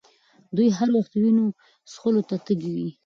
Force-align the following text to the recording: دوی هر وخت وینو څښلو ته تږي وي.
دوی 0.55 0.69
هر 0.77 0.89
وخت 0.97 1.11
وینو 1.21 1.45
څښلو 1.91 2.21
ته 2.29 2.35
تږي 2.45 2.71
وي. 2.75 2.89